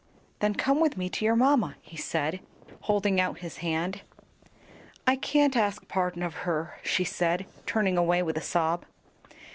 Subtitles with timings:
[0.39, 2.39] "Then come with me to your mamma," he said,
[2.79, 4.01] holding out his hand.
[5.05, 8.83] "I can't ask pardon of her," she said, turning away with a sob.